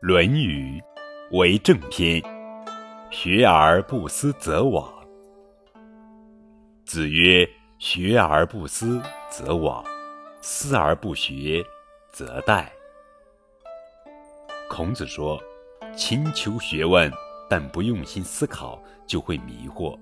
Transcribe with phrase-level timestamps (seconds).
[0.00, 0.80] 论语·
[1.36, 2.22] 为正篇：
[3.10, 4.88] 学而不思则罔。
[6.84, 7.44] 子曰
[7.80, 9.84] ：“学而不思则罔，
[10.40, 11.64] 思而不学
[12.12, 12.64] 则殆。”
[14.70, 15.42] 孔子说
[15.98, 17.12] ：“勤求学问，
[17.50, 19.98] 但不用心思考，就会迷惑；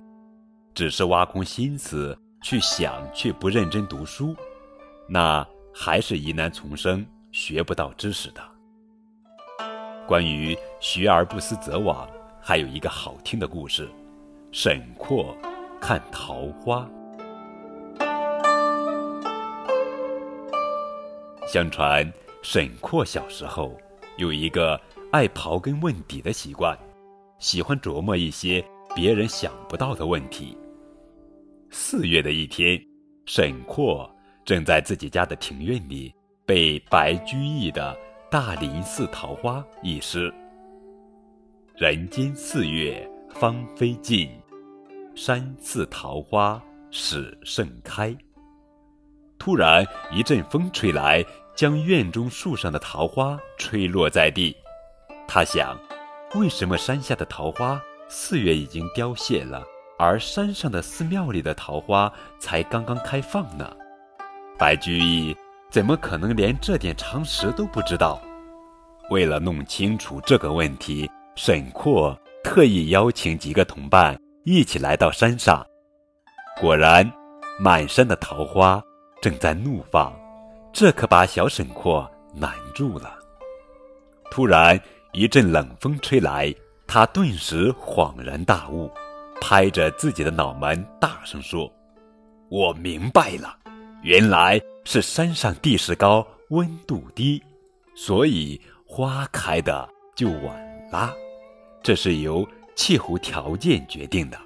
[0.74, 4.36] 只是挖空心思去想，却不认真读书，
[5.08, 8.42] 那还是疑难丛生，学不到知识的。”
[10.06, 12.06] 关于“学而不思则罔”，
[12.41, 13.88] 还有一个好听的故事：
[14.52, 15.37] 沈括
[15.80, 16.88] 看桃花。
[21.48, 22.11] 相传，
[22.42, 23.77] 沈括小时候
[24.16, 24.80] 有一个
[25.11, 26.78] 爱刨根问底的习惯，
[27.38, 28.64] 喜欢琢磨一些
[28.95, 30.56] 别人想不到的问题。
[31.70, 32.80] 四月的一天，
[33.27, 34.09] 沈括
[34.45, 36.14] 正在自己家的庭院里
[36.45, 37.97] 背白居易的。
[38.28, 40.34] 大林寺桃花一诗。
[41.77, 44.28] 人间四月芳菲尽，
[45.14, 46.60] 山寺桃花
[46.91, 48.12] 始盛开。
[49.38, 51.24] 突然一阵风吹来，
[51.55, 54.56] 将院中树上的桃花吹落在地。
[55.28, 55.78] 他想，
[56.34, 59.62] 为什么山下的桃花四月已经凋谢了，
[60.00, 63.72] 而山上的寺庙里的桃花才刚刚开放呢？
[64.58, 65.36] 白居易。
[65.70, 68.20] 怎么可能连这点常识都不知道？
[69.11, 75.64] 为了弄清楚这个问题，沈括特意邀请几个同伴一起来到山上。
[76.61, 77.08] 果然，
[77.61, 78.83] 满山的桃花
[79.20, 80.12] 正在怒放，
[80.73, 83.14] 这可把小沈括难住了。
[84.30, 84.80] 突然，
[85.12, 86.53] 一阵冷风吹来，
[86.86, 88.91] 他顿时恍然大悟，
[89.41, 91.70] 拍着自己的脑门，大声说
[92.51, 93.56] ：“我明白了，
[94.06, 97.42] 原来……”是山上地势高，温度低，
[97.96, 101.12] 所以花开的就晚啦。
[101.82, 102.46] 这是由
[102.77, 104.39] 气候条件决定的。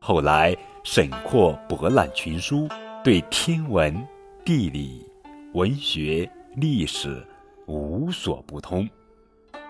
[0.00, 2.68] 后来，沈括博览群书，
[3.04, 3.96] 对天文、
[4.44, 5.08] 地理、
[5.54, 7.24] 文学、历史
[7.66, 8.90] 无所不通。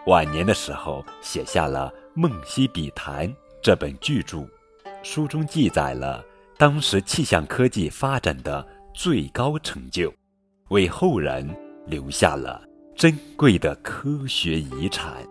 [0.06, 3.28] 晚年的时候，写下了《梦溪笔谈》
[3.60, 4.48] 这本巨著，
[5.03, 6.25] 书中记载了
[6.56, 8.66] 当时气象科技发展的。
[9.00, 10.12] 最高成就，
[10.70, 11.48] 为后人
[11.86, 12.60] 留下了
[12.97, 15.25] 珍贵的科学遗产。